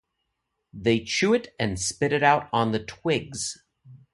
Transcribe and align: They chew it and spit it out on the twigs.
They 0.73 1.01
chew 1.01 1.35
it 1.35 1.53
and 1.59 1.79
spit 1.79 2.11
it 2.11 2.23
out 2.23 2.49
on 2.51 2.71
the 2.71 2.83
twigs. 2.83 3.63